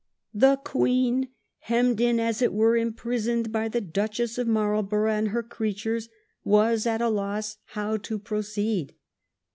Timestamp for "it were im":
2.41-2.91